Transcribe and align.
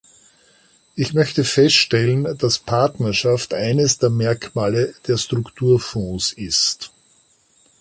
Ich 0.95 1.13
möchte 1.13 1.43
feststellen, 1.43 2.35
dass 2.39 2.57
Partnerschaft 2.57 3.53
eines 3.53 3.99
der 3.99 4.09
Merkmale 4.09 4.95
der 5.05 5.17
Strukturfonds 5.19 6.31
ist. 6.33 6.91